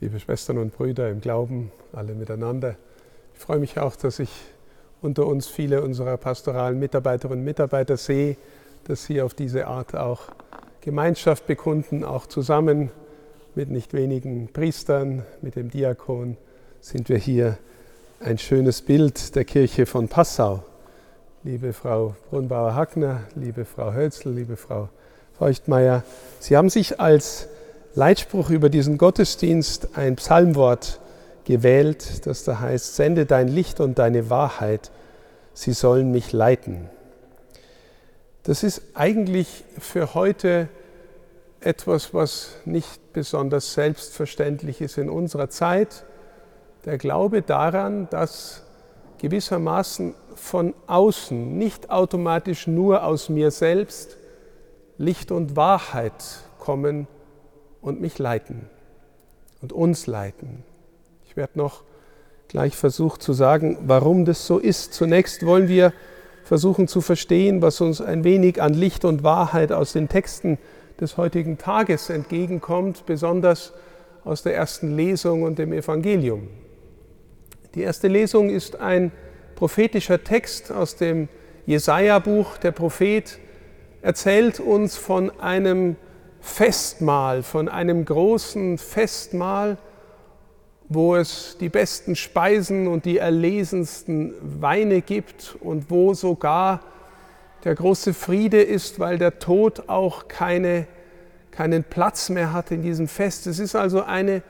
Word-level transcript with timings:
liebe 0.00 0.20
Schwestern 0.20 0.58
und 0.58 0.76
Brüder 0.76 1.10
im 1.10 1.20
Glauben, 1.20 1.72
alle 1.92 2.14
miteinander. 2.14 2.76
Ich 3.34 3.40
freue 3.40 3.58
mich 3.58 3.78
auch, 3.78 3.96
dass 3.96 4.18
ich 4.18 4.30
unter 5.00 5.26
uns 5.26 5.46
viele 5.46 5.82
unserer 5.82 6.16
pastoralen 6.18 6.78
Mitarbeiterinnen 6.78 7.40
und 7.40 7.44
Mitarbeiter 7.44 7.96
sehe, 7.96 8.36
dass 8.84 9.04
sie 9.04 9.22
auf 9.22 9.32
diese 9.34 9.66
Art 9.66 9.96
auch 9.96 10.22
Gemeinschaft 10.82 11.46
bekunden, 11.46 12.04
auch 12.04 12.26
zusammen 12.26 12.90
mit 13.54 13.70
nicht 13.70 13.94
wenigen 13.94 14.48
Priestern, 14.52 15.24
mit 15.40 15.56
dem 15.56 15.70
Diakon 15.70 16.36
sind 16.80 17.08
wir 17.08 17.16
hier 17.16 17.58
ein 18.20 18.38
schönes 18.38 18.82
Bild 18.82 19.34
der 19.34 19.44
Kirche 19.44 19.86
von 19.86 20.08
Passau. 20.08 20.62
Liebe 21.42 21.72
Frau 21.72 22.14
Brunbauer-Hackner, 22.30 23.22
liebe 23.34 23.64
Frau 23.64 23.94
Hölzel, 23.94 24.32
liebe 24.32 24.56
Frau 24.56 24.90
Feuchtmeier, 25.38 26.02
Sie 26.38 26.56
haben 26.56 26.70
sich 26.70 27.00
als 27.00 27.48
Leitspruch 27.96 28.50
über 28.50 28.68
diesen 28.68 28.98
Gottesdienst 28.98 29.96
ein 29.96 30.16
Psalmwort 30.16 31.00
gewählt, 31.44 32.26
das 32.26 32.44
da 32.44 32.60
heißt, 32.60 32.94
sende 32.94 33.24
dein 33.24 33.48
Licht 33.48 33.80
und 33.80 33.98
deine 33.98 34.28
Wahrheit, 34.28 34.90
sie 35.54 35.72
sollen 35.72 36.10
mich 36.10 36.30
leiten. 36.32 36.90
Das 38.42 38.62
ist 38.62 38.82
eigentlich 38.92 39.64
für 39.78 40.12
heute 40.12 40.68
etwas, 41.60 42.12
was 42.12 42.50
nicht 42.66 43.14
besonders 43.14 43.72
selbstverständlich 43.72 44.82
ist 44.82 44.98
in 44.98 45.08
unserer 45.08 45.48
Zeit. 45.48 46.04
Der 46.84 46.98
Glaube 46.98 47.40
daran, 47.40 48.08
dass 48.10 48.62
gewissermaßen 49.16 50.14
von 50.34 50.74
außen, 50.86 51.56
nicht 51.56 51.88
automatisch 51.88 52.66
nur 52.66 53.04
aus 53.04 53.30
mir 53.30 53.50
selbst, 53.50 54.18
Licht 54.98 55.30
und 55.30 55.56
Wahrheit 55.56 56.12
kommen 56.58 57.08
und 57.86 58.00
mich 58.00 58.18
leiten 58.18 58.68
und 59.62 59.72
uns 59.72 60.08
leiten. 60.08 60.64
Ich 61.24 61.36
werde 61.36 61.56
noch 61.56 61.84
gleich 62.48 62.76
versucht 62.76 63.22
zu 63.22 63.32
sagen, 63.32 63.78
warum 63.86 64.24
das 64.24 64.44
so 64.44 64.58
ist. 64.58 64.92
Zunächst 64.92 65.46
wollen 65.46 65.68
wir 65.68 65.92
versuchen 66.42 66.88
zu 66.88 67.00
verstehen, 67.00 67.62
was 67.62 67.80
uns 67.80 68.00
ein 68.00 68.24
wenig 68.24 68.60
an 68.60 68.74
Licht 68.74 69.04
und 69.04 69.22
Wahrheit 69.22 69.70
aus 69.70 69.92
den 69.92 70.08
Texten 70.08 70.58
des 71.00 71.16
heutigen 71.16 71.58
Tages 71.58 72.10
entgegenkommt, 72.10 73.06
besonders 73.06 73.72
aus 74.24 74.42
der 74.42 74.56
ersten 74.56 74.96
Lesung 74.96 75.44
und 75.44 75.60
dem 75.60 75.72
Evangelium. 75.72 76.48
Die 77.76 77.82
erste 77.82 78.08
Lesung 78.08 78.50
ist 78.50 78.80
ein 78.80 79.12
prophetischer 79.54 80.24
Text 80.24 80.72
aus 80.72 80.96
dem 80.96 81.28
Jesaja-Buch. 81.66 82.56
Der 82.58 82.72
Prophet 82.72 83.38
erzählt 84.02 84.58
uns 84.58 84.96
von 84.96 85.30
einem 85.38 85.94
Festmahl, 86.46 87.42
von 87.42 87.68
einem 87.68 88.04
großen 88.04 88.78
Festmahl, 88.78 89.76
wo 90.88 91.16
es 91.16 91.58
die 91.60 91.68
besten 91.68 92.14
Speisen 92.14 92.86
und 92.86 93.04
die 93.04 93.18
erlesensten 93.18 94.32
Weine 94.40 95.02
gibt 95.02 95.56
und 95.60 95.90
wo 95.90 96.14
sogar 96.14 96.80
der 97.64 97.74
große 97.74 98.14
Friede 98.14 98.62
ist, 98.62 99.00
weil 99.00 99.18
der 99.18 99.40
Tod 99.40 99.88
auch 99.88 100.28
keine, 100.28 100.86
keinen 101.50 101.82
Platz 101.82 102.30
mehr 102.30 102.52
hat 102.52 102.70
in 102.70 102.80
diesem 102.80 103.08
Fest. 103.08 103.48
Es 103.48 103.58
ist 103.58 103.74
also 103.74 104.04
eine 104.04 104.42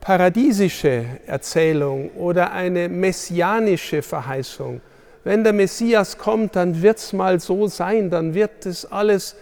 paradiesische 0.00 1.04
Erzählung 1.26 2.10
oder 2.12 2.52
eine 2.52 2.88
messianische 2.88 4.00
Verheißung. 4.00 4.80
Wenn 5.24 5.42
der 5.42 5.52
Messias 5.52 6.16
kommt, 6.16 6.56
dann 6.56 6.80
wird 6.82 6.98
es 6.98 7.12
mal 7.12 7.40
so 7.40 7.66
sein, 7.66 8.10
dann 8.10 8.32
wird 8.32 8.64
es 8.64 8.90
alles 8.90 9.36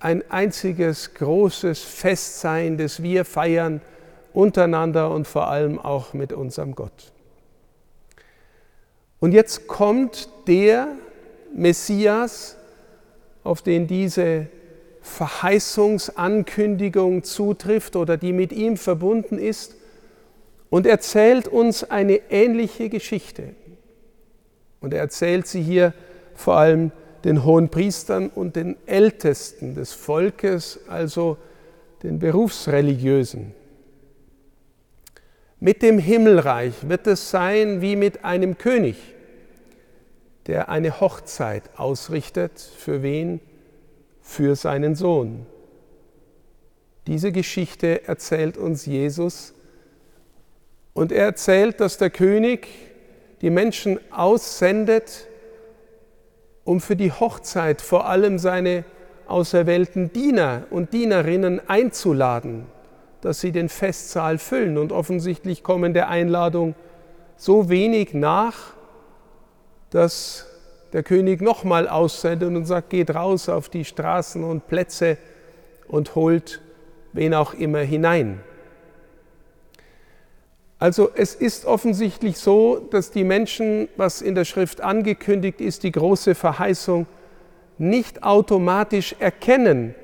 ein 0.00 0.22
einziges 0.30 1.14
großes 1.14 1.82
Fest 1.82 2.40
sein, 2.40 2.78
das 2.78 3.02
wir 3.02 3.24
feiern 3.24 3.80
untereinander 4.32 5.10
und 5.10 5.26
vor 5.26 5.48
allem 5.48 5.78
auch 5.78 6.14
mit 6.14 6.32
unserem 6.32 6.74
Gott. 6.74 7.12
Und 9.20 9.32
jetzt 9.32 9.66
kommt 9.66 10.30
der 10.46 10.88
Messias, 11.54 12.56
auf 13.42 13.60
den 13.62 13.86
diese 13.86 14.48
Verheißungsankündigung 15.02 17.24
zutrifft 17.24 17.96
oder 17.96 18.16
die 18.16 18.32
mit 18.32 18.52
ihm 18.52 18.76
verbunden 18.76 19.38
ist 19.38 19.74
und 20.70 20.86
erzählt 20.86 21.48
uns 21.48 21.82
eine 21.82 22.20
ähnliche 22.30 22.90
Geschichte. 22.90 23.56
Und 24.80 24.94
er 24.94 25.00
erzählt 25.00 25.48
sie 25.48 25.62
hier 25.62 25.94
vor 26.34 26.56
allem 26.56 26.92
den 27.24 27.44
hohen 27.44 27.68
Priestern 27.68 28.28
und 28.28 28.56
den 28.56 28.76
Ältesten 28.86 29.74
des 29.74 29.92
Volkes, 29.92 30.80
also 30.88 31.36
den 32.02 32.18
Berufsreligiösen. 32.18 33.54
Mit 35.60 35.82
dem 35.82 35.98
Himmelreich 35.98 36.88
wird 36.88 37.06
es 37.08 37.30
sein 37.30 37.80
wie 37.80 37.96
mit 37.96 38.24
einem 38.24 38.58
König, 38.58 38.96
der 40.46 40.68
eine 40.68 41.00
Hochzeit 41.00 41.64
ausrichtet. 41.76 42.60
Für 42.60 43.02
wen? 43.02 43.40
Für 44.22 44.54
seinen 44.54 44.94
Sohn. 44.94 45.46
Diese 47.06 47.32
Geschichte 47.32 48.06
erzählt 48.06 48.56
uns 48.56 48.86
Jesus 48.86 49.54
und 50.92 51.10
er 51.10 51.24
erzählt, 51.24 51.80
dass 51.80 51.96
der 51.96 52.10
König 52.10 52.68
die 53.40 53.50
Menschen 53.50 53.98
aussendet, 54.12 55.27
um 56.68 56.82
für 56.82 56.96
die 56.96 57.10
Hochzeit 57.10 57.80
vor 57.80 58.04
allem 58.10 58.38
seine 58.38 58.84
auserwählten 59.26 60.12
Diener 60.12 60.64
und 60.68 60.92
Dienerinnen 60.92 61.66
einzuladen, 61.66 62.66
dass 63.22 63.40
sie 63.40 63.52
den 63.52 63.70
Festsaal 63.70 64.36
füllen. 64.36 64.76
Und 64.76 64.92
offensichtlich 64.92 65.62
kommen 65.62 65.94
der 65.94 66.10
Einladung 66.10 66.74
so 67.38 67.70
wenig 67.70 68.12
nach, 68.12 68.74
dass 69.88 70.46
der 70.92 71.02
König 71.02 71.40
nochmal 71.40 71.88
aussendet 71.88 72.54
und 72.54 72.66
sagt, 72.66 72.90
geht 72.90 73.14
raus 73.14 73.48
auf 73.48 73.70
die 73.70 73.86
Straßen 73.86 74.44
und 74.44 74.66
Plätze 74.66 75.16
und 75.86 76.16
holt 76.16 76.60
wen 77.14 77.32
auch 77.32 77.54
immer 77.54 77.80
hinein. 77.80 78.42
Also 80.78 81.10
es 81.14 81.34
ist 81.34 81.64
offensichtlich 81.64 82.38
so, 82.38 82.76
dass 82.90 83.10
die 83.10 83.24
Menschen, 83.24 83.88
was 83.96 84.22
in 84.22 84.36
der 84.36 84.44
Schrift 84.44 84.80
angekündigt 84.80 85.60
ist, 85.60 85.82
die 85.82 85.90
große 85.90 86.34
Verheißung, 86.36 87.06
nicht 87.78 88.22
automatisch 88.22 89.16
erkennen. 89.18 89.94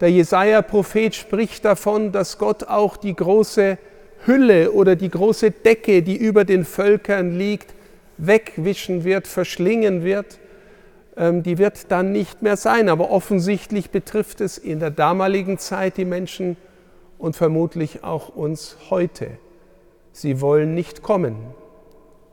Der 0.00 0.10
Jesaja-Prophet 0.10 1.14
spricht 1.14 1.64
davon, 1.64 2.12
dass 2.12 2.38
Gott 2.38 2.64
auch 2.64 2.96
die 2.96 3.14
große 3.14 3.78
Hülle 4.26 4.72
oder 4.72 4.96
die 4.96 5.08
große 5.08 5.52
Decke, 5.52 6.02
die 6.02 6.16
über 6.16 6.44
den 6.44 6.64
Völkern 6.64 7.36
liegt, 7.36 7.74
wegwischen 8.16 9.04
wird, 9.04 9.28
verschlingen 9.28 10.02
wird. 10.02 10.38
Ähm, 11.16 11.44
die 11.44 11.58
wird 11.58 11.90
dann 11.90 12.10
nicht 12.10 12.42
mehr 12.42 12.56
sein. 12.56 12.88
Aber 12.88 13.10
offensichtlich 13.10 13.90
betrifft 13.90 14.40
es 14.40 14.58
in 14.58 14.80
der 14.80 14.90
damaligen 14.90 15.58
Zeit 15.58 15.96
die 15.96 16.04
Menschen 16.04 16.56
und 17.18 17.36
vermutlich 17.36 18.02
auch 18.02 18.28
uns 18.28 18.76
heute. 18.90 19.38
Sie 20.18 20.40
wollen 20.40 20.74
nicht 20.74 21.04
kommen, 21.04 21.36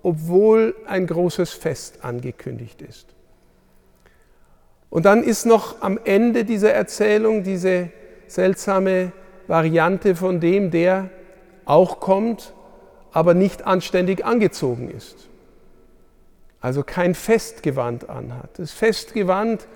obwohl 0.01 0.75
ein 0.88 1.06
großes 1.06 1.51
Fest 1.51 2.03
angekündigt 2.03 2.81
ist. 2.81 3.13
Und 4.90 5.06
dann 5.06 5.22
ist 5.22 5.46
noch 5.46 5.84
am 5.84 6.00
Ende 6.03 6.45
dieser 6.45 6.74
Erzählung 6.74 7.44
diese 7.44 7.91
seltsame 8.25 9.12
Variante 9.45 10.16
von 10.16 10.40
dem, 10.40 10.72
der 10.72 11.12
auch 11.66 12.00
kommt, 12.00 12.56
aber 13.12 13.35
nicht 13.35 13.68
anständig 13.68 14.25
angezogen 14.25 14.90
ist. 14.90 15.29
Also 16.62 16.81
kein 16.81 17.13
Festgewand 17.13 18.09
anhat. 18.09 18.50
Das 18.57 18.72
Festgewand 18.72 19.68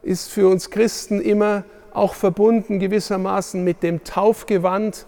ist 0.00 0.30
für 0.30 0.48
uns 0.48 0.70
Christen 0.70 1.20
immer 1.20 1.64
auch 1.92 2.14
verbunden 2.14 2.78
gewissermaßen 2.78 3.62
mit 3.62 3.82
dem 3.82 4.04
Taufgewand, 4.04 5.04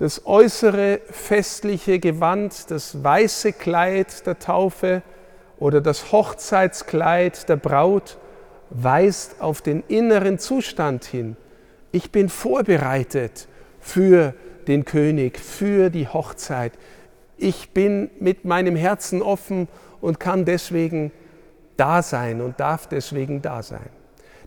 das 0.00 0.24
äußere 0.24 1.02
festliche 1.10 1.98
Gewand, 1.98 2.70
das 2.70 3.04
weiße 3.04 3.52
Kleid 3.52 4.26
der 4.26 4.38
Taufe 4.38 5.02
oder 5.58 5.82
das 5.82 6.10
Hochzeitskleid 6.10 7.50
der 7.50 7.56
Braut 7.56 8.16
weist 8.70 9.42
auf 9.42 9.60
den 9.60 9.82
inneren 9.88 10.38
Zustand 10.38 11.04
hin. 11.04 11.36
Ich 11.92 12.10
bin 12.10 12.30
vorbereitet 12.30 13.46
für 13.78 14.32
den 14.66 14.86
König, 14.86 15.38
für 15.38 15.90
die 15.90 16.08
Hochzeit. 16.08 16.72
Ich 17.36 17.72
bin 17.72 18.10
mit 18.20 18.46
meinem 18.46 18.76
Herzen 18.76 19.20
offen 19.20 19.68
und 20.00 20.18
kann 20.18 20.46
deswegen 20.46 21.12
da 21.76 22.02
sein 22.02 22.40
und 22.40 22.58
darf 22.58 22.86
deswegen 22.86 23.42
da 23.42 23.62
sein. 23.62 23.90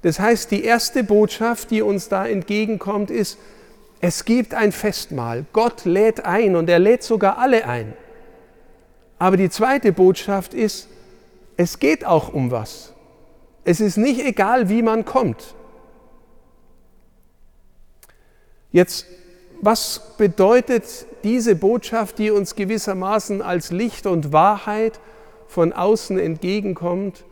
Das 0.02 0.20
heißt, 0.20 0.50
die 0.50 0.64
erste 0.64 1.04
Botschaft, 1.04 1.70
die 1.70 1.84
uns 1.84 2.10
da 2.10 2.26
entgegenkommt, 2.26 3.12
ist, 3.12 3.38
es 4.04 4.26
gibt 4.26 4.54
ein 4.54 4.74
Festmahl. 4.74 5.46
Gott 5.54 5.86
lädt 5.86 6.26
ein 6.26 6.58
und 6.58 6.70
er 6.70 6.78
lädt 6.80 7.04
sogar 7.04 7.38
alle 7.38 7.66
ein. 7.66 7.94
Aber 9.18 9.38
die 9.38 9.50
zweite 9.50 9.94
Botschaft 9.94 10.54
ist, 10.54 10.90
es 11.56 11.80
geht 11.80 12.04
auch 12.04 12.34
um 12.34 12.52
was. 12.52 12.92
Es 13.64 13.80
ist 13.80 13.96
nicht 13.96 14.20
egal, 14.20 14.68
wie 14.68 14.82
man 14.82 15.06
kommt. 15.06 15.56
Jetzt 18.74 19.06
was 19.62 20.18
bedeutet 20.18 21.06
diese 21.24 21.56
Botschaft, 21.56 22.20
die 22.20 22.30
uns 22.30 22.56
gewissermaßen 22.56 23.42
als 23.42 23.72
Licht 23.72 24.06
und 24.06 24.34
Wahrheit 24.34 25.00
von 25.48 25.72
außen 25.72 26.20
entgegenkommt 26.20 27.24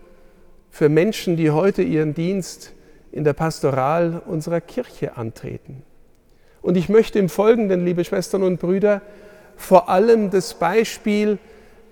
für 0.70 0.88
Menschen, 0.88 1.36
die 1.36 1.52
heute 1.52 1.82
ihren 1.82 2.14
Dienst 2.14 2.72
in 3.12 3.26
der 3.26 3.34
Pastoral 3.34 4.22
unserer 4.26 4.62
Kirche 4.62 5.18
antreten? 5.18 5.84
Und 6.62 6.78
ich 6.78 6.90
möchte 6.90 7.20
im 7.20 7.30
Folgenden, 7.30 7.86
liebe 7.86 8.04
Schwestern 8.04 8.44
und 8.44 8.60
Brüder, 8.60 9.02
vor 9.56 9.90
allem 9.90 10.30
das 10.30 10.54
Beispiel 10.54 11.38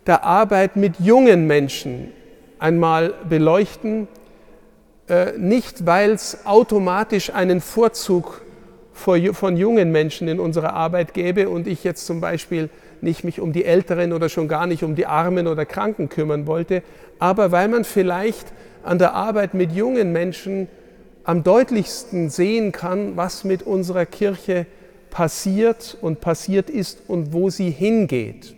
der 0.06 0.24
Arbeit 0.24 0.76
mit 0.76 1.00
jungen 1.00 1.48
Menschen 1.48 2.12
einmal 2.60 3.14
beleuchten, 3.28 4.08
äh, 5.08 5.38
nicht 5.38 5.86
weil 5.86 6.12
es 6.12 6.46
automatisch 6.46 7.34
einen 7.34 7.62
Vorzug 7.62 8.42
von 8.94 9.56
jungen 9.56 9.92
Menschen 9.92 10.28
in 10.28 10.40
unserer 10.42 10.74
Arbeit 10.74 11.14
gäbe 11.14 11.48
und 11.48 11.68
ich 11.68 11.86
jetzt 11.86 12.06
zum 12.06 12.20
Beispiel 12.20 12.70
nicht 13.02 13.24
mich 13.24 13.40
um 13.40 13.54
die 13.54 13.64
Älteren 13.64 14.12
oder 14.12 14.28
schon 14.28 14.50
gar 14.50 14.68
nicht 14.68 14.84
um 14.84 14.96
die 14.96 15.06
Armen 15.06 15.48
oder 15.48 15.66
Kranken 15.66 16.10
kümmern 16.10 16.48
wollte, 16.48 16.84
aber 17.18 17.52
weil 17.52 17.70
man 17.70 17.86
vielleicht 17.86 18.52
an 18.84 19.00
der 19.00 19.14
Arbeit 19.14 19.54
mit 19.54 19.72
jungen 19.72 20.12
Menschen 20.12 20.68
am 21.30 21.44
deutlichsten 21.44 22.32
sehen 22.32 22.72
kann, 22.72 23.16
was 23.16 23.44
mit 23.44 23.62
unserer 23.62 24.08
Kirche 24.08 24.66
passiert 25.12 25.96
und 26.02 26.22
passiert 26.22 26.72
ist 26.72 27.04
und 27.08 27.34
wo 27.34 27.52
sie 27.52 27.70
hingeht. 27.70 28.56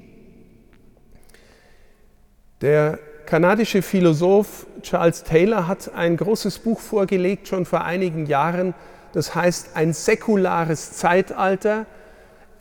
Der 2.61 2.97
kanadische 3.25 3.81
Philosoph 3.81 4.67
Charles 4.83 5.25
Taylor 5.25 5.67
hat 5.67 5.93
ein 5.93 6.15
großes 6.15 6.59
Buch 6.59 6.79
vorgelegt, 6.79 7.49
schon 7.49 7.65
vor 7.65 7.83
einigen 7.83 8.25
Jahren, 8.25 8.73
das 9.11 9.35
heißt 9.35 9.71
ein 9.75 9.91
säkulares 9.91 10.93
Zeitalter. 10.93 11.85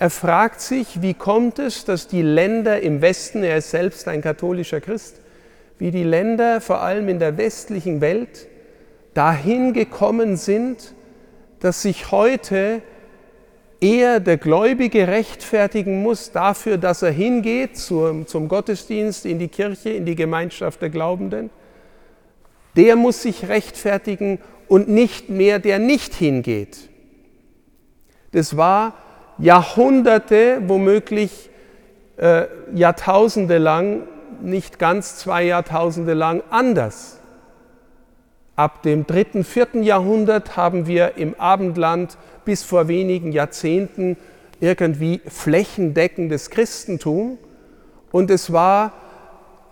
Er 0.00 0.10
fragt 0.10 0.60
sich, 0.60 1.02
wie 1.02 1.14
kommt 1.14 1.60
es, 1.60 1.84
dass 1.84 2.08
die 2.08 2.22
Länder 2.22 2.80
im 2.80 3.00
Westen, 3.00 3.44
er 3.44 3.58
ist 3.58 3.70
selbst 3.70 4.08
ein 4.08 4.22
katholischer 4.22 4.80
Christ, 4.80 5.20
wie 5.78 5.92
die 5.92 6.02
Länder 6.02 6.60
vor 6.60 6.80
allem 6.82 7.08
in 7.08 7.20
der 7.20 7.36
westlichen 7.36 8.00
Welt 8.00 8.48
dahin 9.14 9.72
gekommen 9.72 10.36
sind, 10.36 10.94
dass 11.60 11.82
sich 11.82 12.10
heute 12.10 12.82
eher 13.80 14.20
der 14.20 14.36
Gläubige 14.36 15.08
rechtfertigen 15.08 16.02
muss 16.02 16.32
dafür, 16.32 16.78
dass 16.78 17.02
er 17.02 17.10
hingeht 17.10 17.76
zum, 17.76 18.26
zum 18.26 18.48
Gottesdienst, 18.48 19.24
in 19.26 19.38
die 19.38 19.48
Kirche, 19.48 19.90
in 19.90 20.04
die 20.04 20.16
Gemeinschaft 20.16 20.82
der 20.82 20.90
Glaubenden. 20.90 21.50
Der 22.76 22.96
muss 22.96 23.22
sich 23.22 23.48
rechtfertigen 23.48 24.38
und 24.68 24.88
nicht 24.88 25.28
mehr 25.28 25.58
der 25.58 25.78
nicht 25.78 26.14
hingeht. 26.14 26.88
Das 28.32 28.56
war 28.56 28.94
Jahrhunderte, 29.38 30.62
womöglich 30.66 31.50
äh, 32.18 32.46
Jahrtausende 32.74 33.58
lang, 33.58 34.02
nicht 34.42 34.78
ganz 34.78 35.16
zwei 35.16 35.44
Jahrtausende 35.44 36.14
lang 36.14 36.42
anders. 36.50 37.19
Ab 38.60 38.82
dem 38.82 39.06
dritten, 39.06 39.42
vierten 39.42 39.82
Jahrhundert 39.82 40.54
haben 40.58 40.86
wir 40.86 41.16
im 41.16 41.34
Abendland 41.40 42.18
bis 42.44 42.62
vor 42.62 42.88
wenigen 42.88 43.32
Jahrzehnten 43.32 44.18
irgendwie 44.60 45.22
flächendeckendes 45.26 46.50
Christentum 46.50 47.38
und 48.12 48.30
es 48.30 48.52
war, 48.52 48.92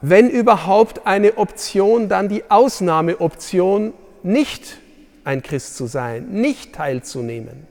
wenn 0.00 0.30
überhaupt, 0.30 1.06
eine 1.06 1.36
Option, 1.36 2.08
dann 2.08 2.30
die 2.30 2.50
Ausnahmeoption, 2.50 3.92
nicht 4.22 4.78
ein 5.22 5.42
Christ 5.42 5.76
zu 5.76 5.84
sein, 5.84 6.30
nicht 6.30 6.74
teilzunehmen. 6.74 7.66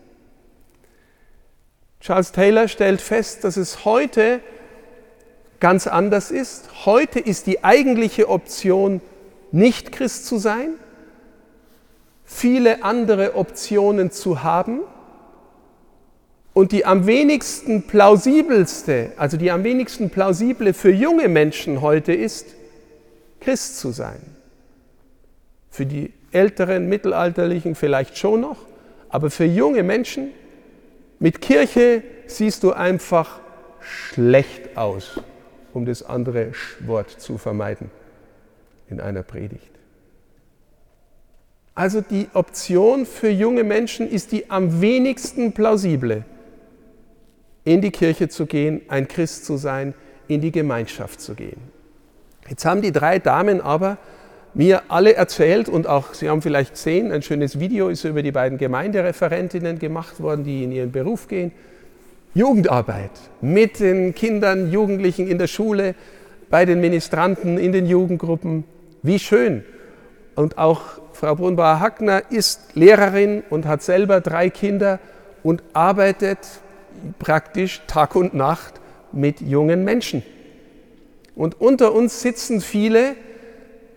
Charles 2.00 2.32
Taylor 2.32 2.68
stellt 2.68 3.02
fest, 3.02 3.44
dass 3.44 3.58
es 3.58 3.86
heute 3.86 4.40
ganz 5.60 5.88
anders 5.88 6.30
ist. 6.30 6.86
Heute 6.86 7.20
ist 7.20 7.48
die 7.48 7.64
eigentliche 7.64 8.30
Option, 8.30 9.02
nicht 9.52 9.92
Christ 9.92 10.28
zu 10.28 10.38
sein, 10.38 10.76
viele 12.28 12.84
andere 12.84 13.36
Optionen 13.36 14.12
zu 14.12 14.44
haben. 14.44 14.82
Und 16.54 16.72
die 16.72 16.86
am 16.86 17.08
wenigsten 17.08 17.84
plausibelste, 17.84 19.12
also 19.18 19.38
die 19.38 19.52
am 19.52 19.64
wenigsten 19.64 20.10
plausible 20.10 20.74
für 20.74 20.92
junge 20.92 21.28
Menschen 21.30 21.82
heute 21.82 22.14
ist, 22.14 22.56
Christ 23.40 23.80
zu 23.80 23.92
sein. 23.92 24.20
Für 25.70 25.86
die 25.86 26.14
älteren, 26.32 26.90
mittelalterlichen 26.90 27.76
vielleicht 27.76 28.18
schon 28.18 28.42
noch, 28.42 28.58
aber 29.10 29.30
für 29.30 29.46
junge 29.46 29.84
Menschen 29.84 30.32
mit 31.20 31.42
Kirche 31.42 32.04
siehst 32.26 32.64
du 32.64 32.74
einfach 32.74 33.40
schlecht 33.80 34.76
aus, 34.76 35.22
um 35.74 35.86
das 35.86 36.04
andere 36.04 36.52
Wort 36.80 37.12
zu 37.12 37.38
vermeiden 37.38 37.92
in 38.90 39.00
einer 39.00 39.24
Predigt. 39.24 39.77
Also 41.78 42.02
die 42.02 42.28
Option 42.34 43.06
für 43.06 43.30
junge 43.30 43.64
Menschen 43.64 44.10
ist 44.10 44.32
die 44.32 44.50
am 44.50 44.82
wenigsten 44.82 45.52
plausible, 45.52 46.24
in 47.66 47.82
die 47.82 47.92
Kirche 47.92 48.30
zu 48.30 48.48
gehen, 48.48 48.82
ein 48.88 49.08
Christ 49.08 49.46
zu 49.46 49.58
sein, 49.58 49.94
in 50.28 50.42
die 50.42 50.52
Gemeinschaft 50.52 51.22
zu 51.22 51.36
gehen. 51.36 51.62
Jetzt 52.50 52.66
haben 52.66 52.82
die 52.82 52.92
drei 52.92 53.20
Damen 53.20 53.62
aber 53.62 54.00
mir 54.56 54.82
alle 54.88 55.14
erzählt 55.14 55.70
und 55.70 55.86
auch, 55.86 56.16
Sie 56.16 56.30
haben 56.30 56.42
vielleicht 56.42 56.72
gesehen, 56.72 57.12
ein 57.12 57.22
schönes 57.22 57.60
Video 57.60 57.90
ist 57.90 58.06
über 58.06 58.24
die 58.24 58.32
beiden 58.32 58.58
Gemeindereferentinnen 58.58 59.78
gemacht 59.78 60.20
worden, 60.20 60.46
die 60.46 60.64
in 60.64 60.72
ihren 60.72 60.92
Beruf 60.92 61.28
gehen. 61.28 61.52
Jugendarbeit 62.34 63.12
mit 63.42 63.80
den 63.80 64.16
Kindern, 64.16 64.72
Jugendlichen 64.72 65.28
in 65.28 65.38
der 65.38 65.46
Schule, 65.46 65.94
bei 66.50 66.66
den 66.66 66.82
Ministranten, 66.82 67.60
in 67.60 67.72
den 67.72 67.86
Jugendgruppen. 67.86 68.64
Wie 69.04 69.20
schön. 69.20 69.64
Und 70.38 70.60
auch 70.60 70.82
Frau 71.14 71.34
Brunbauer-Hackner 71.34 72.30
ist 72.30 72.76
Lehrerin 72.76 73.44
und 73.50 73.66
hat 73.66 73.82
selber 73.82 74.22
drei 74.22 74.52
Kinder 74.52 75.00
und 75.42 75.64
arbeitet 75.74 76.38
praktisch 77.18 77.82
Tag 77.88 78.16
und 78.16 78.36
Nacht 78.36 78.76
mit 79.12 79.42
jungen 79.42 79.84
Menschen. 79.84 80.22
Und 81.36 81.60
unter 81.60 81.92
uns 81.92 82.22
sitzen 82.22 82.62
viele, 82.62 83.16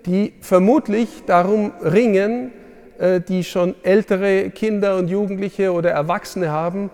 die 0.07 0.33
vermutlich 0.41 1.25
darum 1.27 1.73
ringen, 1.83 2.53
äh, 2.99 3.21
die 3.21 3.45
schon 3.45 3.75
ältere 3.83 4.49
Kinder 4.49 4.97
und 4.97 5.09
Jugendliche 5.09 5.75
oder 5.75 5.91
Erwachsene 5.91 6.51
haben 6.51 6.89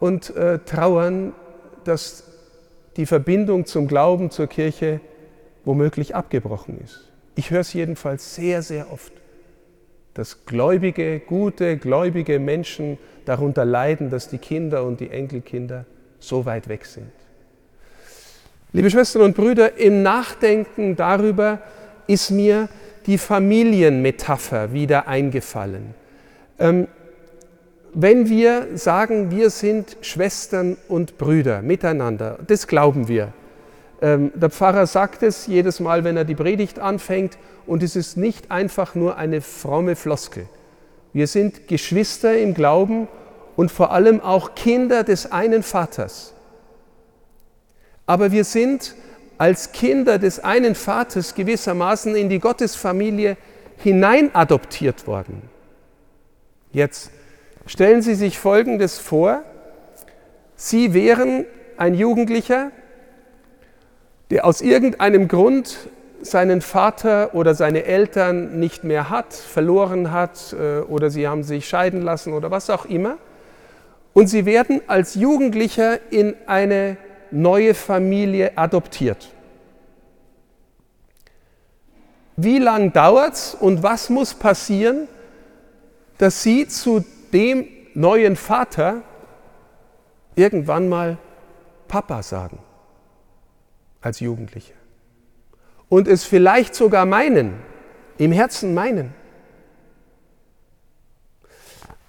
und 0.00 0.34
äh, 0.34 0.60
trauern, 0.60 1.34
dass 1.84 2.24
die 2.96 3.04
Verbindung 3.04 3.66
zum 3.66 3.88
Glauben, 3.88 4.30
zur 4.30 4.46
Kirche 4.46 5.00
womöglich 5.66 6.14
abgebrochen 6.14 6.80
ist. 6.82 7.05
Ich 7.36 7.50
höre 7.50 7.60
es 7.60 7.74
jedenfalls 7.74 8.34
sehr, 8.34 8.62
sehr 8.62 8.90
oft, 8.90 9.12
dass 10.14 10.46
gläubige, 10.46 11.20
gute, 11.20 11.76
gläubige 11.76 12.38
Menschen 12.38 12.98
darunter 13.26 13.66
leiden, 13.66 14.08
dass 14.08 14.28
die 14.28 14.38
Kinder 14.38 14.84
und 14.84 15.00
die 15.00 15.10
Enkelkinder 15.10 15.84
so 16.18 16.46
weit 16.46 16.68
weg 16.68 16.86
sind. 16.86 17.12
Liebe 18.72 18.90
Schwestern 18.90 19.22
und 19.22 19.36
Brüder, 19.36 19.76
im 19.78 20.02
Nachdenken 20.02 20.96
darüber 20.96 21.60
ist 22.06 22.30
mir 22.30 22.70
die 23.04 23.18
Familienmetapher 23.18 24.72
wieder 24.72 25.06
eingefallen. 25.06 25.94
Ähm, 26.58 26.88
wenn 27.92 28.28
wir 28.30 28.68
sagen, 28.76 29.30
wir 29.30 29.50
sind 29.50 29.98
Schwestern 30.00 30.76
und 30.88 31.18
Brüder 31.18 31.60
miteinander, 31.60 32.38
das 32.46 32.66
glauben 32.66 33.08
wir, 33.08 33.32
der 34.00 34.50
Pfarrer 34.50 34.86
sagt 34.86 35.22
es 35.22 35.46
jedes 35.46 35.80
Mal, 35.80 36.04
wenn 36.04 36.16
er 36.16 36.24
die 36.24 36.34
Predigt 36.34 36.78
anfängt, 36.78 37.38
und 37.66 37.82
es 37.82 37.96
ist 37.96 38.16
nicht 38.16 38.50
einfach 38.50 38.94
nur 38.94 39.16
eine 39.16 39.40
fromme 39.40 39.96
Floskel. 39.96 40.46
Wir 41.12 41.26
sind 41.26 41.66
Geschwister 41.66 42.36
im 42.38 42.54
Glauben 42.54 43.08
und 43.56 43.72
vor 43.72 43.90
allem 43.90 44.20
auch 44.20 44.54
Kinder 44.54 45.02
des 45.02 45.32
einen 45.32 45.62
Vaters. 45.62 46.34
Aber 48.06 48.30
wir 48.30 48.44
sind 48.44 48.94
als 49.38 49.72
Kinder 49.72 50.18
des 50.18 50.40
einen 50.40 50.74
Vaters 50.74 51.34
gewissermaßen 51.34 52.14
in 52.14 52.28
die 52.28 52.38
Gottesfamilie 52.38 53.36
hineinadoptiert 53.78 55.06
worden. 55.06 55.42
Jetzt 56.72 57.10
stellen 57.66 58.02
Sie 58.02 58.14
sich 58.14 58.38
Folgendes 58.38 58.98
vor. 58.98 59.42
Sie 60.54 60.94
wären 60.94 61.44
ein 61.76 61.94
Jugendlicher, 61.94 62.70
der 64.30 64.44
aus 64.44 64.60
irgendeinem 64.60 65.28
Grund 65.28 65.88
seinen 66.22 66.60
Vater 66.60 67.34
oder 67.34 67.54
seine 67.54 67.84
Eltern 67.84 68.58
nicht 68.58 68.84
mehr 68.84 69.10
hat, 69.10 69.32
verloren 69.32 70.12
hat 70.12 70.54
äh, 70.58 70.80
oder 70.80 71.10
sie 71.10 71.28
haben 71.28 71.42
sich 71.42 71.68
scheiden 71.68 72.02
lassen 72.02 72.32
oder 72.32 72.50
was 72.50 72.70
auch 72.70 72.86
immer. 72.86 73.18
Und 74.12 74.28
sie 74.28 74.46
werden 74.46 74.80
als 74.86 75.14
Jugendlicher 75.14 75.98
in 76.10 76.34
eine 76.46 76.96
neue 77.30 77.74
Familie 77.74 78.56
adoptiert. 78.56 79.30
Wie 82.36 82.58
lange 82.58 82.90
dauert 82.90 83.34
es 83.34 83.54
und 83.54 83.82
was 83.82 84.10
muss 84.10 84.34
passieren, 84.34 85.08
dass 86.18 86.42
sie 86.42 86.66
zu 86.66 87.04
dem 87.32 87.68
neuen 87.94 88.36
Vater 88.36 89.02
irgendwann 90.34 90.88
mal 90.88 91.18
Papa 91.88 92.22
sagen 92.22 92.58
als 94.06 94.20
Jugendliche. 94.20 94.72
Und 95.88 96.08
es 96.08 96.24
vielleicht 96.24 96.74
sogar 96.74 97.04
meinen, 97.06 97.54
im 98.18 98.32
Herzen 98.32 98.72
meinen. 98.74 99.12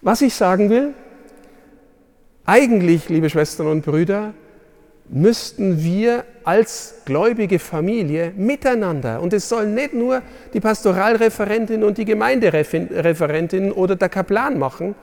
Was 0.01 0.21
ich 0.21 0.33
sagen 0.33 0.69
will, 0.69 0.93
eigentlich, 2.45 3.09
liebe 3.09 3.29
Schwestern 3.29 3.67
und 3.67 3.83
Brüder, 3.83 4.33
müssten 5.09 5.83
wir 5.83 6.23
als 6.43 7.01
gläubige 7.05 7.59
Familie 7.59 8.31
miteinander, 8.35 9.21
und 9.21 9.33
es 9.33 9.49
sollen 9.49 9.73
nicht 9.73 9.93
nur 9.93 10.21
die 10.53 10.59
Pastoralreferentin 10.59 11.83
und 11.83 11.97
die 11.97 12.05
Gemeindereferentin 12.05 13.71
oder 13.71 13.95
der 13.95 14.09
Kaplan 14.09 14.57
machen, 14.59 14.95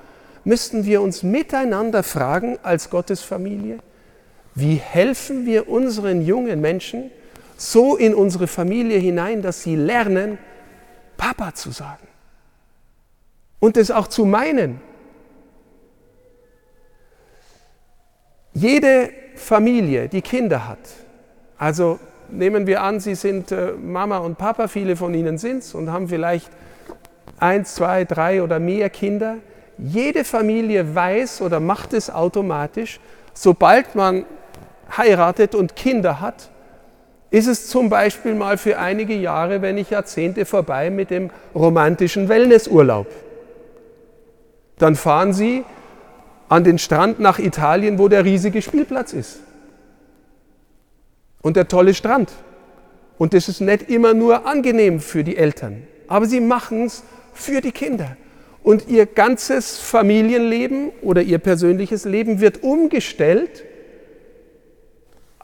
müssten 0.44 0.84
wir 0.84 1.02
uns 1.02 1.22
miteinander 1.22 2.02
fragen 2.02 2.58
als 2.62 2.90
Gottesfamilie, 2.90 3.78
wie 4.54 4.76
helfen 4.76 5.46
wir 5.46 5.68
unseren 5.68 6.23
jungen 6.23 6.61
Menschen 6.61 7.11
so 7.56 7.96
in 7.96 8.14
unsere 8.14 8.46
Familie 8.46 8.99
hinein, 8.99 9.42
dass 9.42 9.62
sie 9.62 9.76
lernen, 9.76 10.38
Papa 11.16 11.54
zu 11.54 11.70
sagen 11.70 12.06
und 13.61 13.76
es 13.76 13.90
auch 13.90 14.08
zu 14.08 14.25
meinen. 14.26 14.80
Jede 18.52 19.11
Familie, 19.37 20.08
die 20.08 20.23
Kinder 20.23 20.68
hat, 20.68 20.78
also 21.58 21.99
nehmen 22.28 22.66
wir 22.66 22.82
an, 22.82 23.00
Sie 23.00 23.14
sind 23.14 23.52
äh, 23.52 23.73
Mama 23.73 24.18
und 24.18 24.38
Papa, 24.38 24.68
viele 24.68 24.96
von 24.96 25.14
Ihnen 25.14 25.38
sind 25.38 25.58
es 25.58 25.75
und 25.75 25.90
haben 25.90 26.08
vielleicht 26.08 26.50
eins, 27.38 27.75
zwei, 27.75 28.04
drei 28.04 28.42
oder 28.42 28.58
mehr 28.58 28.90
Kinder. 28.90 29.37
Jede 29.78 30.25
Familie 30.25 30.94
weiß 30.94 31.40
oder 31.40 31.58
macht 31.58 31.94
es 31.94 32.11
automatisch, 32.11 33.00
sobald 33.32 33.94
man 33.94 34.25
heiratet 34.96 35.54
und 35.54 35.76
Kinder 35.76 36.20
hat, 36.20 36.50
ist 37.30 37.48
es 37.48 37.68
zum 37.68 37.88
Beispiel 37.88 38.34
mal 38.34 38.56
für 38.58 38.78
einige 38.78 39.14
Jahre, 39.14 39.60
wenn 39.60 39.74
nicht 39.74 39.90
Jahrzehnte 39.90 40.44
vorbei 40.44 40.90
mit 40.90 41.10
dem 41.10 41.30
romantischen 41.54 42.28
Wellnessurlaub. 42.28 43.08
Dann 44.78 44.94
fahren 44.94 45.32
Sie 45.32 45.64
an 46.48 46.62
den 46.62 46.78
Strand 46.78 47.18
nach 47.18 47.38
Italien, 47.38 47.98
wo 47.98 48.08
der 48.08 48.24
riesige 48.24 48.62
Spielplatz 48.62 49.12
ist. 49.12 49.40
Und 51.42 51.56
der 51.56 51.66
tolle 51.66 51.94
Strand. 51.94 52.30
Und 53.18 53.34
das 53.34 53.48
ist 53.48 53.60
nicht 53.60 53.90
immer 53.90 54.14
nur 54.14 54.46
angenehm 54.46 55.00
für 55.00 55.24
die 55.24 55.36
Eltern, 55.36 55.82
aber 56.08 56.26
sie 56.26 56.40
machen 56.40 56.86
es 56.86 57.02
für 57.32 57.60
die 57.60 57.72
Kinder. 57.72 58.16
Und 58.62 58.88
ihr 58.88 59.06
ganzes 59.06 59.78
Familienleben 59.78 60.90
oder 61.02 61.22
ihr 61.22 61.38
persönliches 61.38 62.04
Leben 62.04 62.40
wird 62.40 62.62
umgestellt 62.62 63.64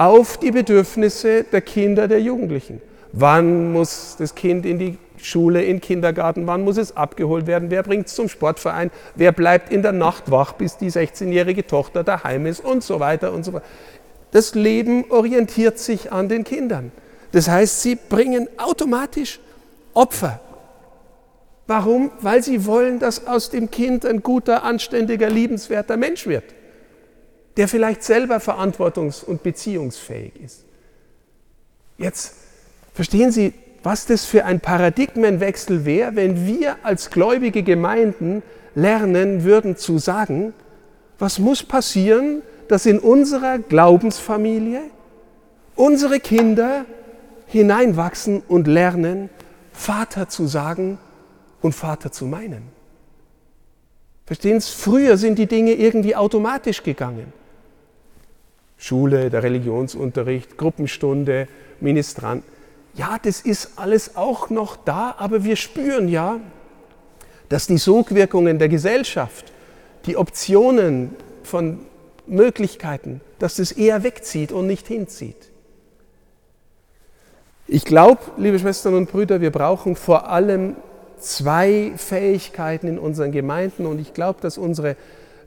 auf 0.00 0.38
die 0.38 0.50
Bedürfnisse 0.50 1.45
der 1.45 1.61
Kinder, 1.61 2.09
der 2.09 2.23
Jugendlichen. 2.23 2.80
Wann 3.12 3.71
muss 3.71 4.16
das 4.19 4.35
Kind 4.35 4.64
in 4.64 4.78
die 4.78 4.97
Schule, 5.19 5.62
in 5.62 5.76
den 5.76 5.80
Kindergarten, 5.83 6.47
wann 6.47 6.62
muss 6.62 6.78
es 6.78 6.97
abgeholt 6.97 7.47
werden, 7.47 7.71
wer 7.71 7.83
bringt 7.83 8.07
es 8.07 8.14
zum 8.14 8.30
Sportverein, 8.30 8.90
wer 9.14 9.30
bleibt 9.33 9.71
in 9.71 9.83
der 9.83 9.92
Nacht 9.92 10.30
wach, 10.30 10.54
bis 10.54 10.78
die 10.78 10.90
16-jährige 10.90 11.66
Tochter 11.66 12.02
daheim 12.02 12.47
ist 12.47 12.64
und 12.64 12.83
so 12.83 12.99
weiter 12.99 13.35
und 13.35 13.45
so 13.45 13.52
weiter. 13.52 13.66
Das 14.30 14.54
Leben 14.54 15.04
orientiert 15.11 15.78
sich 15.78 16.11
an 16.11 16.30
den 16.30 16.45
Kindern. 16.45 16.92
Das 17.33 17.50
heißt, 17.50 17.83
sie 17.83 17.97
bringen 17.97 18.49
automatisch 18.57 19.38
Opfer. 19.92 20.40
Warum? 21.66 22.11
Weil 22.23 22.42
sie 22.42 22.64
wollen, 22.64 23.00
dass 23.00 23.26
aus 23.26 23.50
dem 23.50 23.71
Kind 23.71 24.07
ein 24.07 24.23
guter, 24.23 24.62
anständiger, 24.62 25.28
liebenswerter 25.28 25.99
Mensch 25.99 26.26
wird 26.26 26.45
der 27.57 27.69
vielleicht 27.69 28.02
selber 28.02 28.38
verantwortungs- 28.38 29.25
und 29.25 29.42
beziehungsfähig 29.42 30.33
ist. 30.42 30.64
Jetzt 31.99 32.35
verstehen 32.95 33.33
Sie, 33.33 33.52
was 33.83 34.07
das 34.07 34.25
für 34.25 34.45
ein 34.45 34.61
Paradigmenwechsel 34.61 35.85
wäre, 35.85 36.16
wenn 36.16 36.47
wir 36.47 36.76
als 36.83 37.11
gläubige 37.11 37.62
Gemeinden 37.62 38.42
lernen 38.75 39.45
würden 39.45 39.76
zu 39.76 39.99
sagen, 39.99 40.52
was 41.19 41.38
muss 41.38 41.62
passieren, 41.62 42.42
dass 42.69 42.87
in 42.87 42.99
unserer 42.99 43.59
Glaubensfamilie 43.59 44.83
unsere 45.76 46.21
Kinder 46.21 46.85
hineinwachsen 47.47 48.42
und 48.47 48.66
lernen, 48.66 49.28
Vater 49.73 50.28
zu 50.28 50.47
sagen 50.47 50.99
und 51.62 51.75
Vater 51.75 52.12
zu 52.12 52.26
meinen. 52.26 52.62
Verstehen 54.26 54.61
Sie, 54.61 54.71
früher 54.71 55.16
sind 55.16 55.38
die 55.38 55.47
Dinge 55.47 55.73
irgendwie 55.73 56.14
automatisch 56.14 56.83
gegangen. 56.83 57.33
Schule, 58.80 59.28
der 59.28 59.42
Religionsunterricht, 59.42 60.56
Gruppenstunde, 60.56 61.46
Ministrant. 61.80 62.42
Ja, 62.94 63.18
das 63.22 63.42
ist 63.42 63.72
alles 63.76 64.16
auch 64.16 64.50
noch 64.50 64.76
da, 64.76 65.14
aber 65.18 65.44
wir 65.44 65.56
spüren 65.56 66.08
ja, 66.08 66.40
dass 67.50 67.66
die 67.66 67.78
Sogwirkungen 67.78 68.58
der 68.58 68.68
Gesellschaft, 68.68 69.52
die 70.06 70.16
Optionen 70.16 71.14
von 71.42 71.80
Möglichkeiten, 72.26 73.20
dass 73.38 73.56
das 73.56 73.70
eher 73.70 74.02
wegzieht 74.02 74.50
und 74.50 74.66
nicht 74.66 74.87
hinzieht. 74.87 75.50
Ich 77.66 77.84
glaube, 77.84 78.22
liebe 78.38 78.58
Schwestern 78.58 78.94
und 78.94 79.10
Brüder, 79.10 79.40
wir 79.40 79.50
brauchen 79.50 79.94
vor 79.94 80.28
allem 80.28 80.76
zwei 81.18 81.92
Fähigkeiten 81.96 82.88
in 82.88 82.99
unseren 82.99 83.30
Gemeinden 83.30 83.84
und 83.84 84.00
ich 84.00 84.14
glaube, 84.14 84.40
dass 84.40 84.56
unsere 84.56 84.96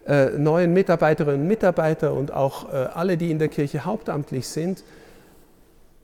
äh, 0.08 0.32
neuen 0.32 0.74
Mitarbeiterinnen 0.74 1.42
und 1.42 1.48
Mitarbeiter 1.48 2.14
und 2.14 2.34
auch 2.34 2.72
äh, 2.72 2.76
alle, 2.94 3.18
die 3.18 3.32
in 3.32 3.40
der 3.40 3.48
Kirche 3.48 3.86
hauptamtlich 3.86 4.48
sind, 4.48 4.84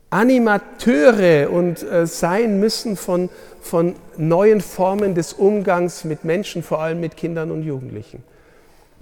Animateure 0.09 1.51
und 1.51 1.83
äh, 1.83 2.07
sein 2.07 2.59
müssen 2.59 2.95
von, 2.95 3.29
von 3.61 3.95
neuen 4.17 4.61
Formen 4.61 5.13
des 5.13 5.33
Umgangs 5.33 6.03
mit 6.03 6.23
Menschen, 6.23 6.63
vor 6.63 6.79
allem 6.79 6.99
mit 6.99 7.15
Kindern 7.15 7.51
und 7.51 7.63
Jugendlichen. 7.63 8.23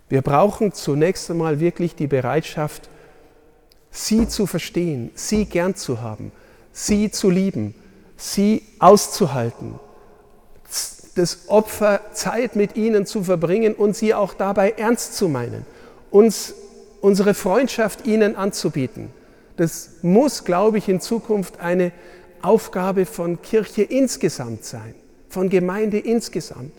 Wir 0.09 0.21
brauchen 0.21 0.73
zunächst 0.73 1.29
einmal 1.31 1.59
wirklich 1.59 1.95
die 1.95 2.07
Bereitschaft, 2.07 2.89
sie 3.91 4.27
zu 4.27 4.45
verstehen, 4.47 5.11
sie 5.15 5.45
gern 5.45 5.75
zu 5.75 6.01
haben, 6.01 6.31
sie 6.71 7.09
zu 7.09 7.29
lieben, 7.29 7.73
sie 8.15 8.63
auszuhalten, 8.79 9.79
das 11.17 11.49
Opfer 11.49 12.01
Zeit 12.13 12.55
mit 12.55 12.75
ihnen 12.75 13.05
zu 13.05 13.23
verbringen 13.23 13.73
und 13.73 13.95
sie 13.95 14.13
auch 14.13 14.33
dabei 14.33 14.71
ernst 14.71 15.15
zu 15.15 15.27
meinen, 15.27 15.65
uns 16.11 16.53
unsere 17.01 17.33
Freundschaft 17.33 18.05
ihnen 18.05 18.35
anzubieten. 18.35 19.09
Das 19.55 19.89
muss, 20.03 20.43
glaube 20.45 20.77
ich, 20.77 20.87
in 20.87 21.01
Zukunft 21.01 21.59
eine 21.59 21.91
Aufgabe 22.41 23.05
von 23.05 23.41
Kirche 23.41 23.81
insgesamt 23.81 24.63
sein, 24.63 24.93
von 25.29 25.49
Gemeinde 25.49 25.97
insgesamt. 25.97 26.73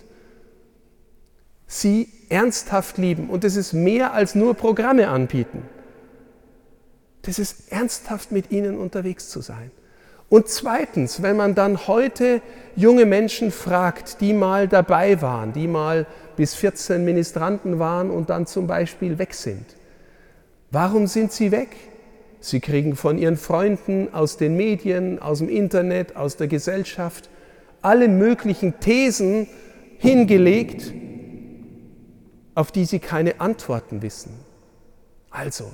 Sie 1.66 2.08
ernsthaft 2.28 2.96
lieben 2.96 3.28
und 3.28 3.44
das 3.44 3.56
ist 3.56 3.72
mehr 3.72 4.12
als 4.14 4.34
nur 4.34 4.54
Programme 4.54 5.08
anbieten. 5.08 5.62
Das 7.22 7.38
ist 7.38 7.72
ernsthaft 7.72 8.30
mit 8.32 8.52
ihnen 8.52 8.78
unterwegs 8.78 9.28
zu 9.28 9.40
sein. 9.40 9.70
Und 10.28 10.48
zweitens, 10.48 11.22
wenn 11.22 11.36
man 11.36 11.54
dann 11.54 11.86
heute 11.86 12.42
junge 12.76 13.06
Menschen 13.06 13.50
fragt, 13.50 14.20
die 14.20 14.34
mal 14.34 14.68
dabei 14.68 15.22
waren, 15.22 15.52
die 15.52 15.66
mal 15.66 16.06
bis 16.36 16.54
14 16.54 17.04
Ministranten 17.04 17.78
waren 17.78 18.10
und 18.10 18.28
dann 18.30 18.46
zum 18.46 18.66
Beispiel 18.66 19.18
weg 19.18 19.32
sind, 19.32 19.64
warum 20.70 21.06
sind 21.06 21.32
sie 21.32 21.50
weg? 21.50 21.68
Sie 22.40 22.60
kriegen 22.60 22.94
von 22.94 23.18
ihren 23.18 23.36
Freunden 23.36 24.12
aus 24.12 24.36
den 24.36 24.56
Medien, 24.56 25.20
aus 25.20 25.38
dem 25.38 25.48
Internet, 25.48 26.14
aus 26.14 26.36
der 26.36 26.46
Gesellschaft 26.46 27.30
alle 27.82 28.08
möglichen 28.08 28.78
Thesen 28.80 29.48
hingelegt, 29.98 30.92
auf 32.54 32.70
die 32.70 32.84
sie 32.84 32.98
keine 32.98 33.40
Antworten 33.40 34.02
wissen. 34.02 34.32
Also, 35.30 35.72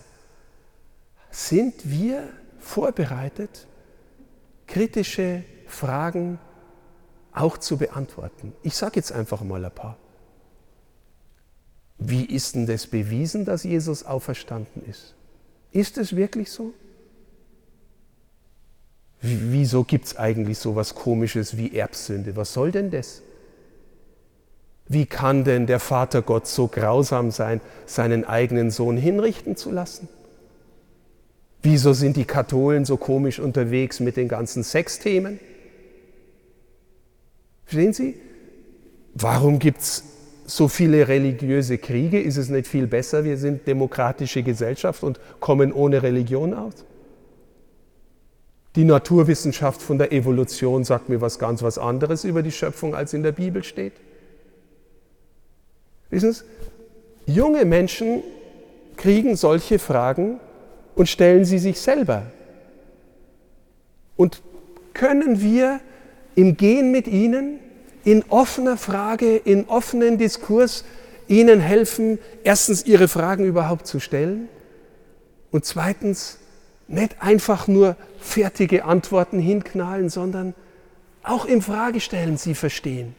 sind 1.30 1.74
wir 1.84 2.28
vorbereitet, 2.58 3.66
kritische 4.66 5.44
Fragen 5.66 6.38
auch 7.32 7.58
zu 7.58 7.76
beantworten. 7.76 8.52
Ich 8.62 8.76
sage 8.76 8.96
jetzt 8.96 9.12
einfach 9.12 9.42
mal 9.42 9.64
ein 9.64 9.74
paar. 9.74 9.96
Wie 11.98 12.24
ist 12.24 12.54
denn 12.54 12.66
das 12.66 12.86
bewiesen, 12.86 13.44
dass 13.44 13.64
Jesus 13.64 14.04
auferstanden 14.04 14.84
ist? 14.88 15.14
Ist 15.70 15.98
es 15.98 16.14
wirklich 16.14 16.50
so? 16.50 16.72
Wieso 19.20 19.84
gibt 19.84 20.06
es 20.06 20.16
eigentlich 20.16 20.58
so 20.58 20.72
etwas 20.72 20.94
Komisches 20.94 21.56
wie 21.56 21.74
Erbsünde? 21.74 22.36
Was 22.36 22.52
soll 22.52 22.72
denn 22.72 22.90
das? 22.90 23.22
Wie 24.86 25.06
kann 25.06 25.44
denn 25.44 25.66
der 25.66 25.80
Vater 25.80 26.20
Gott 26.20 26.46
so 26.46 26.68
grausam 26.68 27.30
sein, 27.30 27.62
seinen 27.86 28.24
eigenen 28.24 28.70
Sohn 28.70 28.98
hinrichten 28.98 29.56
zu 29.56 29.70
lassen? 29.70 30.08
Wieso 31.64 31.94
sind 31.94 32.18
die 32.18 32.26
Katholen 32.26 32.84
so 32.84 32.98
komisch 32.98 33.40
unterwegs 33.40 33.98
mit 33.98 34.18
den 34.18 34.28
ganzen 34.28 34.62
Sexthemen? 34.62 35.40
Verstehen 37.64 37.94
Sie? 37.94 38.20
Warum 39.14 39.58
gibt 39.58 39.80
es 39.80 40.04
so 40.44 40.68
viele 40.68 41.08
religiöse 41.08 41.78
Kriege? 41.78 42.20
Ist 42.20 42.36
es 42.36 42.50
nicht 42.50 42.66
viel 42.66 42.86
besser? 42.86 43.24
Wir 43.24 43.38
sind 43.38 43.66
demokratische 43.66 44.42
Gesellschaft 44.42 45.02
und 45.02 45.18
kommen 45.40 45.72
ohne 45.72 46.02
Religion 46.02 46.52
aus? 46.52 46.84
Die 48.76 48.84
Naturwissenschaft 48.84 49.80
von 49.80 49.96
der 49.96 50.12
Evolution 50.12 50.84
sagt 50.84 51.08
mir 51.08 51.22
was 51.22 51.38
ganz 51.38 51.62
was 51.62 51.78
anderes 51.78 52.24
über 52.24 52.42
die 52.42 52.52
Schöpfung, 52.52 52.94
als 52.94 53.14
in 53.14 53.22
der 53.22 53.32
Bibel 53.32 53.64
steht. 53.64 53.94
Wissen 56.10 56.30
Sie, 56.30 56.44
junge 57.24 57.64
Menschen 57.64 58.22
kriegen 58.98 59.34
solche 59.34 59.78
Fragen 59.78 60.40
und 60.94 61.08
stellen 61.08 61.44
sie 61.44 61.58
sich 61.58 61.80
selber. 61.80 62.22
Und 64.16 64.42
können 64.92 65.40
wir 65.40 65.80
im 66.34 66.56
Gehen 66.56 66.90
mit 66.92 67.06
ihnen 67.08 67.58
in 68.04 68.24
offener 68.28 68.76
Frage, 68.76 69.36
in 69.36 69.66
offenen 69.66 70.18
Diskurs 70.18 70.84
ihnen 71.26 71.60
helfen, 71.60 72.18
erstens 72.44 72.84
ihre 72.86 73.08
Fragen 73.08 73.44
überhaupt 73.44 73.86
zu 73.86 73.98
stellen 73.98 74.48
und 75.50 75.64
zweitens 75.64 76.38
nicht 76.86 77.16
einfach 77.20 77.66
nur 77.66 77.96
fertige 78.20 78.84
Antworten 78.84 79.38
hinknallen, 79.38 80.10
sondern 80.10 80.54
auch 81.22 81.46
im 81.46 81.62
Fragestellen 81.62 82.36
sie 82.36 82.54
verstehen. 82.54 83.14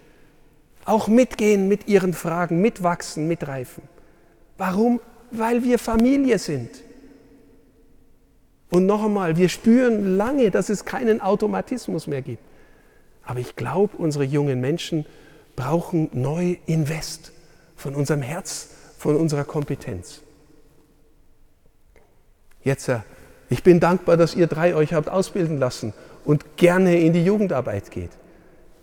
Auch 0.86 1.08
mitgehen 1.08 1.68
mit 1.68 1.88
ihren 1.88 2.14
Fragen, 2.14 2.62
mitwachsen, 2.62 3.28
mitreifen. 3.28 3.84
Warum? 4.58 5.00
Weil 5.32 5.64
wir 5.64 5.80
Familie 5.80 6.38
sind. 6.38 6.70
Und 8.70 8.86
noch 8.86 9.04
einmal, 9.04 9.38
wir 9.38 9.50
spüren 9.50 10.18
lange, 10.18 10.52
dass 10.52 10.70
es 10.70 10.86
keinen 10.86 11.22
Automatismus 11.22 12.08
mehr 12.08 12.22
gibt. 12.22 12.44
Aber 13.24 13.40
ich 13.40 13.56
glaube, 13.56 13.98
unsere 13.98 14.24
jungen 14.24 14.60
Menschen 14.60 15.06
brauchen 15.56 16.10
neu 16.14 16.58
Invest 16.66 17.32
von 17.76 17.96
unserem 17.96 18.22
Herz, 18.22 18.70
von 18.98 19.16
unserer 19.16 19.44
Kompetenz. 19.44 20.22
Jetzt, 22.64 22.90
ich 23.50 23.64
bin 23.64 23.80
dankbar, 23.80 24.18
dass 24.18 24.36
ihr 24.36 24.48
drei 24.48 24.76
euch 24.76 24.94
habt 24.94 25.10
ausbilden 25.10 25.60
lassen 25.60 25.94
und 26.26 26.58
gerne 26.58 27.00
in 27.00 27.14
die 27.14 27.24
Jugendarbeit 27.24 27.92
geht. 27.92 28.10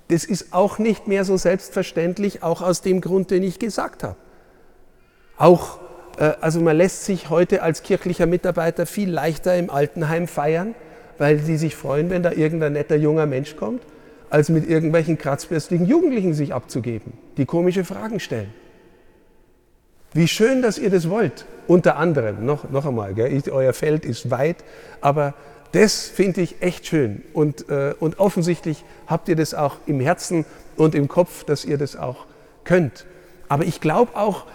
Das 0.08 0.24
ist 0.24 0.52
auch 0.52 0.78
nicht 0.78 1.08
mehr 1.08 1.24
so 1.24 1.36
selbstverständlich, 1.36 2.42
auch 2.42 2.62
aus 2.62 2.82
dem 2.82 3.00
Grund, 3.00 3.30
den 3.30 3.42
ich 3.42 3.58
gesagt 3.58 4.04
habe. 4.04 4.16
Auch, 5.36 5.80
also 6.19 6.61
man 6.61 6.76
lässt 6.76 7.04
sich 7.04 7.31
heute 7.31 7.62
als 7.62 7.83
kirchlicher 7.83 8.26
Mitarbeiter 8.26 8.87
viel 8.87 9.11
leichter 9.11 9.57
im 9.57 9.71
Altenheim 9.71 10.26
feiern, 10.26 10.75
weil 11.19 11.38
sie 11.38 11.57
sich 11.57 11.76
freuen, 11.76 12.11
wenn 12.11 12.23
da 12.23 12.33
irgendein 12.33 12.75
netter 12.75 12.97
junger 12.97 13.26
Mensch 13.26 13.57
kommt 13.57 13.83
als 14.33 14.49
mit 14.49 14.66
irgendwelchen 14.69 15.19
kratzbürstigen 15.19 15.87
Jugendlichen 15.87 16.33
sich 16.33 16.54
abzugeben, 16.54 17.12
die 17.37 17.45
komische 17.45 17.85
Fragen 17.85 18.19
stellen. 18.19 18.52
Wie 20.14 20.26
schön, 20.26 20.62
dass 20.62 20.78
ihr 20.78 20.88
das 20.88 21.11
wollt. 21.11 21.45
Unter 21.66 21.97
anderem, 21.97 22.45
noch, 22.47 22.71
noch 22.71 22.87
einmal, 22.87 23.12
gell, 23.12 23.31
ich, 23.31 23.52
euer 23.52 23.75
Feld 23.75 24.07
ist 24.07 24.31
weit, 24.31 24.57
aber 25.02 25.35
das 25.73 26.07
finde 26.07 26.40
ich 26.40 26.62
echt 26.62 26.87
schön. 26.87 27.23
Und, 27.35 27.69
äh, 27.69 27.95
und 27.99 28.19
offensichtlich 28.19 28.85
habt 29.07 29.28
ihr 29.28 29.37
das 29.37 29.52
auch 29.52 29.76
im 29.87 30.00
Herzen 30.00 30.47
und 30.76 30.95
im 30.95 31.09
Kopf, 31.09 31.45
dass 31.45 31.66
ihr 31.66 31.76
das 31.76 31.97
auch 31.97 32.26
könnt. 32.64 33.04
Aber 33.49 33.64
ich 33.64 33.81
glaube 33.83 34.16
auch, 34.16 34.47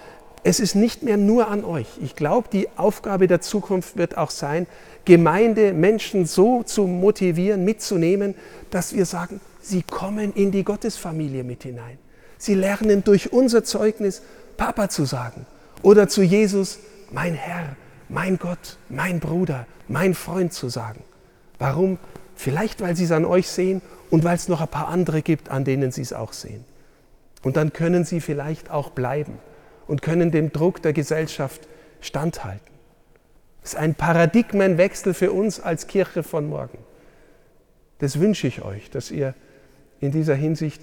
es 0.44 0.60
ist 0.60 0.76
nicht 0.76 1.04
mehr 1.04 1.18
nur 1.18 1.48
an 1.50 1.64
euch. 1.64 1.88
Ich 2.02 2.16
glaube, 2.16 2.48
die 2.52 2.70
Aufgabe 2.78 3.28
der 3.28 3.42
Zukunft 3.42 3.98
wird 3.98 4.18
auch 4.18 4.32
sein, 4.32 4.68
Gemeinde, 5.06 5.74
Menschen 5.74 6.26
so 6.26 6.64
zu 6.64 6.86
motivieren, 6.86 7.64
mitzunehmen, 7.64 8.36
dass 8.70 8.94
wir 8.94 9.06
sagen, 9.06 9.40
Sie 9.62 9.82
kommen 9.82 10.34
in 10.34 10.52
die 10.52 10.64
Gottesfamilie 10.64 11.44
mit 11.44 11.64
hinein. 11.64 11.98
Sie 12.38 12.54
lernen 12.54 13.04
durch 13.04 13.34
unser 13.34 13.66
Zeugnis 13.66 14.22
Papa 14.56 14.88
zu 14.88 15.04
sagen 15.04 15.46
oder 15.82 16.08
zu 16.08 16.24
Jesus, 16.24 16.80
mein 17.12 17.34
Herr, 17.34 17.76
mein 18.08 18.38
Gott, 18.38 18.78
mein 18.88 19.20
Bruder, 19.20 19.66
mein 19.90 20.14
Freund 20.14 20.54
zu 20.54 20.70
sagen. 20.70 21.04
Warum? 21.60 22.00
Vielleicht, 22.36 22.80
weil 22.80 22.96
sie 22.96 23.06
es 23.06 23.12
an 23.12 23.26
euch 23.26 23.50
sehen 23.50 23.82
und 24.10 24.24
weil 24.24 24.36
es 24.36 24.48
noch 24.48 24.62
ein 24.62 24.68
paar 24.68 24.88
andere 24.88 25.22
gibt, 25.22 25.50
an 25.50 25.66
denen 25.66 25.92
sie 25.92 26.02
es 26.02 26.14
auch 26.14 26.32
sehen. 26.32 26.64
Und 27.44 27.58
dann 27.58 27.74
können 27.74 28.06
sie 28.06 28.22
vielleicht 28.22 28.72
auch 28.72 28.92
bleiben 28.92 29.40
und 29.88 30.02
können 30.02 30.32
dem 30.32 30.52
Druck 30.52 30.82
der 30.82 30.94
Gesellschaft 30.94 31.68
standhalten. 32.02 32.78
Das 33.62 33.74
ist 33.74 33.80
ein 33.80 33.96
Paradigmenwechsel 33.96 35.14
für 35.14 35.32
uns 35.32 35.60
als 35.60 35.88
Kirche 35.88 36.24
von 36.24 36.48
morgen. 36.48 36.78
Das 38.00 38.20
wünsche 38.20 38.48
ich 38.48 38.62
euch, 38.62 38.90
dass 38.90 39.12
ihr 39.12 39.34
in 40.00 40.12
dieser 40.12 40.36
Hinsicht 40.36 40.82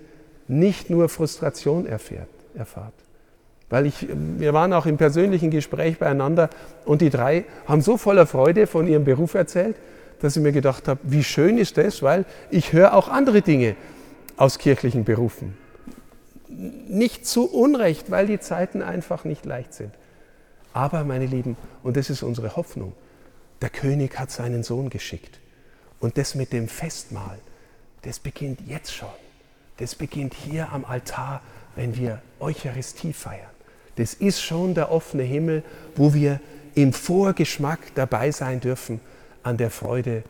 nicht 0.48 0.90
nur 0.90 1.08
Frustration 1.08 1.86
erfährt, 1.86 2.28
erfahrt. 2.54 2.94
Weil 3.70 3.86
ich, 3.86 4.06
wir 4.10 4.52
waren 4.52 4.72
auch 4.72 4.86
im 4.86 4.98
persönlichen 4.98 5.50
Gespräch 5.50 5.98
beieinander 5.98 6.50
und 6.84 7.00
die 7.00 7.10
drei 7.10 7.44
haben 7.66 7.80
so 7.80 7.96
voller 7.96 8.26
Freude 8.26 8.66
von 8.66 8.86
ihrem 8.86 9.04
Beruf 9.04 9.34
erzählt, 9.34 9.76
dass 10.20 10.36
ich 10.36 10.42
mir 10.42 10.52
gedacht 10.52 10.88
habe, 10.88 11.00
wie 11.04 11.24
schön 11.24 11.58
ist 11.58 11.78
das, 11.78 12.02
weil 12.02 12.24
ich 12.50 12.72
höre 12.72 12.94
auch 12.94 13.08
andere 13.08 13.42
Dinge 13.42 13.76
aus 14.36 14.58
kirchlichen 14.58 15.04
Berufen. 15.04 15.63
Nicht 16.56 17.26
zu 17.26 17.50
Unrecht, 17.50 18.10
weil 18.10 18.26
die 18.26 18.38
Zeiten 18.38 18.82
einfach 18.82 19.24
nicht 19.24 19.44
leicht 19.44 19.74
sind. 19.74 19.92
Aber, 20.72 21.04
meine 21.04 21.26
Lieben, 21.26 21.56
und 21.82 21.96
das 21.96 22.10
ist 22.10 22.22
unsere 22.22 22.56
Hoffnung, 22.56 22.92
der 23.62 23.70
König 23.70 24.18
hat 24.18 24.30
seinen 24.30 24.62
Sohn 24.62 24.90
geschickt. 24.90 25.40
Und 26.00 26.18
das 26.18 26.34
mit 26.34 26.52
dem 26.52 26.68
Festmahl, 26.68 27.38
das 28.02 28.18
beginnt 28.18 28.60
jetzt 28.66 28.92
schon. 28.92 29.08
Das 29.78 29.94
beginnt 29.94 30.34
hier 30.34 30.70
am 30.72 30.84
Altar, 30.84 31.40
wenn 31.74 31.96
wir 31.96 32.20
Eucharistie 32.40 33.12
feiern. 33.12 33.50
Das 33.96 34.14
ist 34.14 34.40
schon 34.40 34.74
der 34.74 34.90
offene 34.90 35.22
Himmel, 35.22 35.62
wo 35.96 36.14
wir 36.14 36.40
im 36.74 36.92
Vorgeschmack 36.92 37.80
dabei 37.94 38.30
sein 38.30 38.60
dürfen 38.60 39.00
an 39.42 39.56
der 39.56 39.70
Freude, 39.70 40.24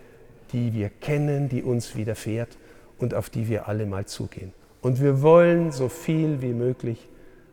die 0.53 0.73
wir 0.75 0.91
kennen, 0.91 1.49
die 1.49 1.63
uns 1.63 1.97
widerfährt 1.97 2.57
und 2.99 3.15
auf 3.15 3.31
die 3.31 3.49
wir 3.49 3.69
alle 3.69 3.87
mal 3.87 4.07
zugehen. 4.07 4.53
Und 4.85 5.01
wir 5.01 5.23
wollen 5.23 5.73
so 5.73 5.89
viel 5.89 6.43
wie 6.43 6.53
möglich 6.53 7.09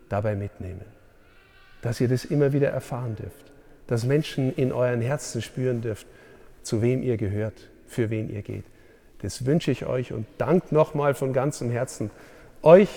dabei 0.10 0.36
mitnehmen, 0.36 0.84
dass 1.82 2.02
ihr 2.02 2.10
das 2.10 2.26
immer 2.26 2.52
wieder 2.52 2.68
erfahren 2.68 3.16
dürft, 3.16 3.54
dass 3.88 4.04
Menschen 4.04 4.54
in 4.54 4.74
euren 4.74 5.00
Herzen 5.00 5.42
spüren 5.42 5.80
dürft, 5.80 6.06
zu 6.62 6.82
wem 6.82 7.02
ihr 7.02 7.16
gehört, 7.16 7.54
für 7.88 8.10
wen 8.10 8.30
ihr 8.30 8.42
geht. 8.42 8.66
Das 9.22 9.46
wünsche 9.46 9.72
ich 9.72 9.86
euch 9.86 10.12
und 10.12 10.26
dankt 10.40 10.74
nochmal 10.74 11.14
von 11.14 11.32
ganzem 11.32 11.72
Herzen 11.72 12.12
euch 12.64 12.90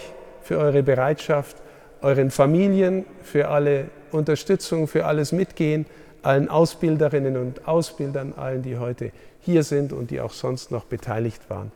für 0.42 0.58
eure 0.58 0.82
Bereitschaft, 0.82 1.56
euren 2.02 2.32
Familien 2.32 3.04
für 3.22 3.50
alle 3.50 3.84
Unterstützung, 4.10 4.88
für 4.88 5.06
alles 5.06 5.30
Mitgehen, 5.30 5.86
allen 6.22 6.48
Ausbilderinnen 6.48 7.36
und 7.36 7.68
Ausbildern, 7.68 8.32
allen, 8.32 8.62
die 8.62 8.78
heute 8.78 9.12
hier 9.38 9.62
sind 9.62 9.92
und 9.92 10.10
die 10.10 10.20
auch 10.20 10.32
sonst 10.32 10.72
noch 10.72 10.86
beteiligt 10.86 11.48
waren 11.50 11.70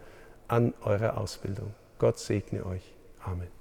an 0.48 0.74
eurer 0.84 1.18
Ausbildung. 1.18 1.72
Gott 1.98 2.18
segne 2.18 2.64
euch. 2.64 2.94
Amen. 3.24 3.57